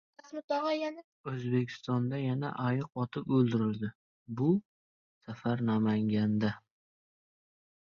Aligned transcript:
O‘zbekistonda 1.31 2.21
yana 2.23 2.51
ayiq 2.69 2.89
otib 3.05 3.31
o‘ldirildi. 3.37 3.93
Bu 4.43 4.53
safar 5.29 5.67
Namanganda 5.73 6.57